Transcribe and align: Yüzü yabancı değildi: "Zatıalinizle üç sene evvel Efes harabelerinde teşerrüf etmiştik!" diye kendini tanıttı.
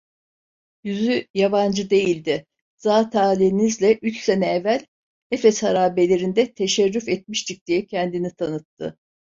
Yüzü 0.83 1.27
yabancı 1.33 1.89
değildi: 1.89 2.45
"Zatıalinizle 2.77 3.95
üç 3.95 4.21
sene 4.23 4.45
evvel 4.45 4.85
Efes 5.31 5.63
harabelerinde 5.63 6.53
teşerrüf 6.53 7.09
etmiştik!" 7.09 7.65
diye 7.67 7.85
kendini 7.85 8.33
tanıttı. 8.35 8.97